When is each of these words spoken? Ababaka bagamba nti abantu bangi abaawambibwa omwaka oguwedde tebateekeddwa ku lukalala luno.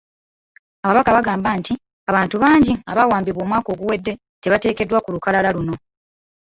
Ababaka 0.87 1.11
bagamba 1.17 1.49
nti 1.59 1.73
abantu 2.09 2.35
bangi 2.43 2.73
abaawambibwa 2.91 3.41
omwaka 3.45 3.69
oguwedde 3.73 4.11
tebateekeddwa 4.41 5.01
ku 5.03 5.09
lukalala 5.15 5.49
luno. 5.55 5.75